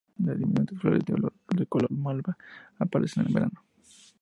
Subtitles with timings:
[0.17, 2.35] Las diminutas flores, de color malva,
[2.79, 3.63] aparecen en verano.